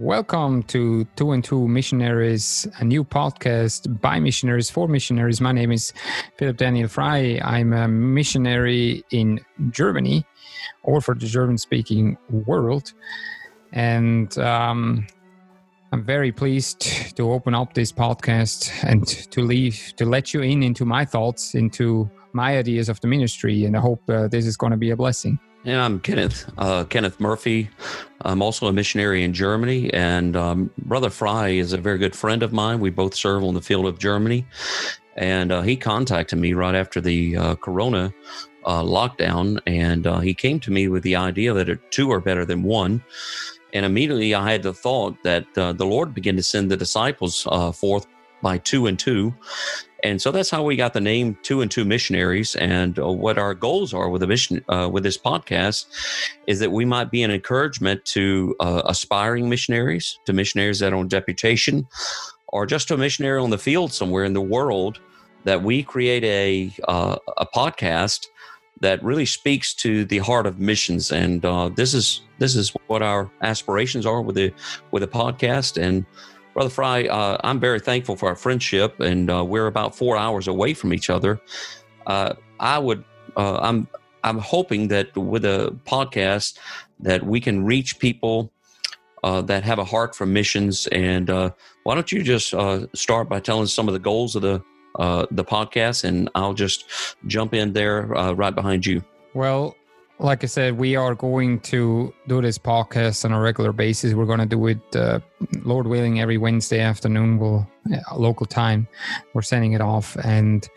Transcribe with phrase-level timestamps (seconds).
[0.00, 5.40] Welcome to Two and Two Missionaries, a new podcast by missionaries for missionaries.
[5.40, 5.92] My name is
[6.36, 7.40] Philip Daniel Fry.
[7.42, 9.40] I'm a missionary in
[9.70, 10.24] Germany
[10.84, 12.92] or for the German speaking world.
[13.72, 15.04] And um,
[15.90, 20.62] I'm very pleased to open up this podcast and to leave, to let you in
[20.62, 23.64] into my thoughts, into my ideas of the ministry.
[23.64, 25.40] And I hope uh, this is going to be a blessing.
[25.64, 26.50] Yeah, I'm Kenneth.
[26.56, 27.68] Uh, Kenneth Murphy.
[28.22, 32.44] I'm also a missionary in Germany, and um, Brother Fry is a very good friend
[32.44, 32.78] of mine.
[32.78, 34.46] We both serve on the field of Germany,
[35.16, 38.14] and uh, he contacted me right after the uh, Corona
[38.64, 42.44] uh, lockdown, and uh, he came to me with the idea that two are better
[42.44, 43.02] than one.
[43.72, 47.42] And immediately, I had the thought that uh, the Lord began to send the disciples
[47.74, 48.06] forth
[48.42, 49.34] by two and two,
[50.04, 52.54] and so that's how we got the name Two and Two Missionaries.
[52.56, 55.86] And uh, what our goals are with the mission uh, with this podcast
[56.46, 60.96] is that we might be an encouragement to uh, aspiring missionaries, to missionaries that are
[60.96, 61.86] on deputation,
[62.48, 65.00] or just to a missionary on the field somewhere in the world.
[65.44, 68.26] That we create a uh, a podcast
[68.80, 73.02] that really speaks to the heart of missions, and uh, this is this is what
[73.02, 74.52] our aspirations are with the
[74.90, 76.04] with the podcast and
[76.58, 80.48] Brother Fry, uh, I'm very thankful for our friendship, and uh, we're about four hours
[80.48, 81.40] away from each other.
[82.04, 83.04] Uh, I would,
[83.36, 83.86] uh, I'm,
[84.24, 86.58] I'm hoping that with a podcast
[86.98, 88.52] that we can reach people
[89.22, 90.88] uh, that have a heart for missions.
[90.88, 91.50] And uh,
[91.84, 92.52] why don't you just
[92.92, 94.60] start by telling some of the goals of the
[95.30, 96.86] the podcast, and I'll just
[97.28, 98.02] jump in there
[98.34, 99.04] right behind you.
[99.32, 99.76] Well,
[100.20, 104.14] like I said, we are going to do this podcast on a regular basis.
[104.14, 105.20] We're going to do it, uh,
[105.62, 107.38] Lord willing, every Wednesday afternoon.
[107.38, 108.88] We'll uh, local time.
[109.32, 110.68] We're sending it off, and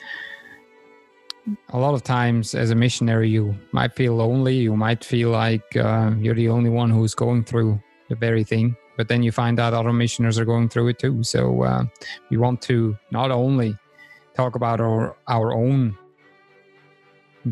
[1.70, 4.58] a lot of times, as a missionary, you might feel lonely.
[4.58, 8.76] You might feel like uh, you're the only one who's going through the very thing.
[8.96, 11.24] But then you find out other missioners are going through it too.
[11.24, 11.86] So uh,
[12.30, 13.76] we want to not only
[14.36, 15.98] talk about our our own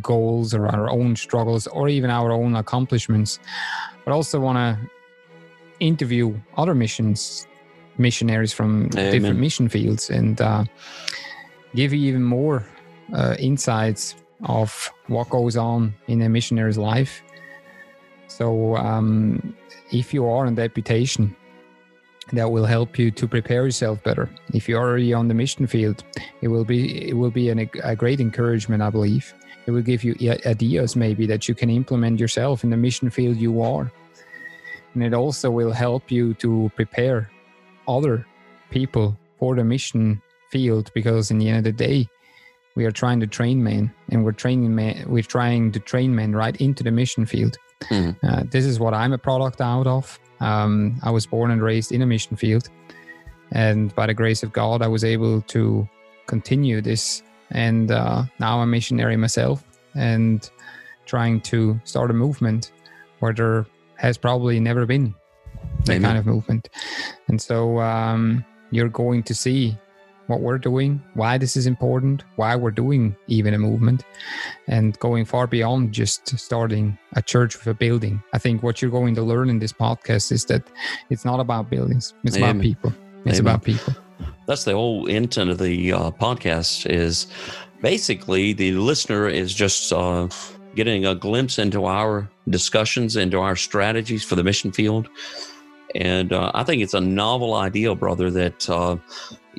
[0.01, 3.39] goals or our own struggles or even our own accomplishments,
[4.05, 4.77] but also want to
[5.79, 7.47] interview other missions
[7.97, 9.11] missionaries from Amen.
[9.11, 10.63] different mission fields and uh,
[11.75, 12.65] give you even more
[13.13, 17.21] uh, insights of what goes on in a missionary's life.
[18.27, 19.55] So, um,
[19.91, 21.35] if you are on deputation,
[22.33, 24.29] that will help you to prepare yourself better.
[24.53, 26.03] If you're already on the mission field,
[26.41, 29.33] it will be it will be an, a great encouragement, I believe.
[29.65, 33.37] It will give you ideas maybe that you can implement yourself in the mission field
[33.37, 33.91] you are.
[34.93, 37.29] And it also will help you to prepare
[37.87, 38.25] other
[38.71, 42.09] people for the mission field because in the end of the day,
[42.75, 46.33] we are trying to train men and we're training men, we're trying to train men
[46.33, 47.57] right into the mission field.
[47.83, 48.25] Mm-hmm.
[48.25, 50.19] Uh, this is what I'm a product out of.
[50.39, 52.69] Um, I was born and raised in a mission field.
[53.51, 55.87] And by the grace of God, I was able to
[56.27, 59.63] continue this and uh, now I'm a missionary myself
[59.95, 60.47] and
[61.05, 62.71] trying to start a movement
[63.19, 65.15] where there has probably never been
[65.85, 66.69] that kind of movement.
[67.27, 69.77] And so um, you're going to see
[70.29, 74.03] what we're doing, why this is important, why we're doing even a movement,
[74.67, 78.21] and going far beyond just starting a church with a building.
[78.33, 80.63] I think what you're going to learn in this podcast is that
[81.09, 82.51] it's not about buildings, it's Amen.
[82.51, 82.93] about people.
[83.25, 83.55] It's Amen.
[83.55, 83.93] about people
[84.49, 87.27] that's the whole intent of the uh, podcast is
[87.81, 90.27] basically the listener is just uh,
[90.75, 95.07] getting a glimpse into our discussions into our strategies for the mission field
[95.95, 98.97] and uh, i think it's a novel idea brother that uh,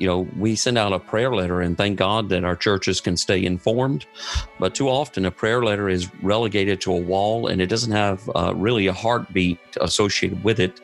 [0.01, 3.15] you know we send out a prayer letter and thank god that our churches can
[3.15, 4.05] stay informed
[4.59, 8.29] but too often a prayer letter is relegated to a wall and it doesn't have
[8.35, 10.81] uh, really a heartbeat associated with it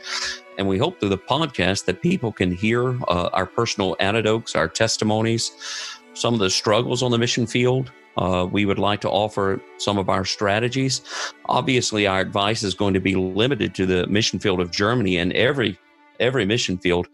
[0.57, 4.67] and we hope through the podcast that people can hear uh, our personal anecdotes, our
[4.67, 5.51] testimonies,
[6.13, 7.91] some of the struggles on the mission field.
[8.17, 11.01] Uh, we would like to offer some of our strategies.
[11.45, 15.31] Obviously, our advice is going to be limited to the mission field of Germany, and
[15.33, 15.77] every
[16.19, 17.07] every mission field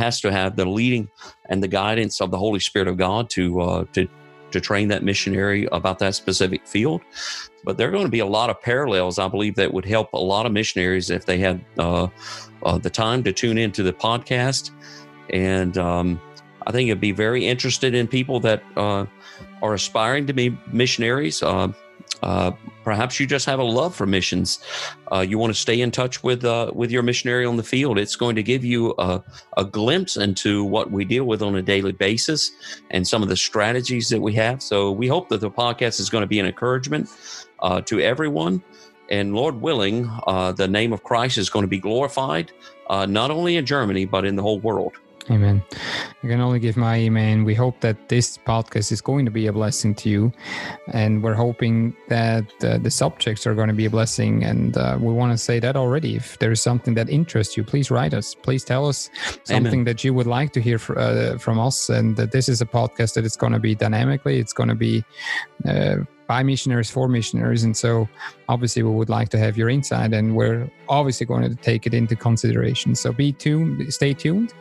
[0.00, 1.08] has to have the leading
[1.50, 4.08] and the guidance of the Holy Spirit of God to uh, to
[4.52, 7.00] to train that missionary about that specific field.
[7.64, 10.12] But there are going to be a lot of parallels, I believe, that would help
[10.12, 12.08] a lot of missionaries if they had uh,
[12.64, 14.70] uh, the time to tune into the podcast.
[15.32, 16.20] And um,
[16.66, 19.06] I think it'd be very interested in people that uh,
[19.62, 21.42] are aspiring to be missionaries.
[22.22, 22.52] Uh, uh
[22.82, 24.58] perhaps you just have a love for missions.
[25.12, 27.98] Uh, you want to stay in touch with uh, with your missionary on the field.
[27.98, 29.22] It's going to give you a,
[29.56, 32.52] a, glimpse into what we deal with on a daily basis
[32.90, 34.62] and some of the strategies that we have.
[34.62, 37.08] So we hope that the podcast is going to be an encouragement
[37.84, 38.62] to everyone
[39.10, 42.52] and Lord willing, uh, the name of Christ is going to be glorified,
[42.88, 44.92] uh, not only in Germany, but in the whole world.
[45.28, 45.62] Amen.
[46.22, 47.44] I can only give my amen.
[47.44, 50.32] We hope that this podcast is going to be a blessing to you.
[50.92, 54.42] And we're hoping that uh, the subjects are going to be a blessing.
[54.44, 56.16] And uh, we want to say that already.
[56.16, 58.34] If there is something that interests you, please write us.
[58.34, 59.10] Please tell us
[59.44, 59.84] something amen.
[59.84, 61.90] that you would like to hear for, uh, from us.
[61.90, 65.04] And this is a podcast that it's going to be dynamically, it's going to be
[65.68, 65.96] uh,
[66.26, 67.64] by missionaries for missionaries.
[67.64, 68.08] And so
[68.48, 71.94] obviously we would like to have your insight and we're obviously going to take it
[71.94, 72.94] into consideration.
[72.94, 74.54] So be tuned, stay tuned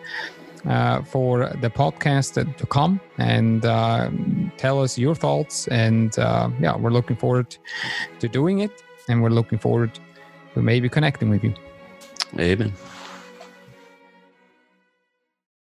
[0.65, 4.09] uh, for the podcast to come and uh,
[4.57, 5.67] tell us your thoughts.
[5.67, 7.57] And uh, yeah, we're looking forward
[8.19, 8.71] to doing it
[9.07, 9.97] and we're looking forward
[10.53, 11.53] to maybe connecting with you.
[12.37, 12.73] Amen.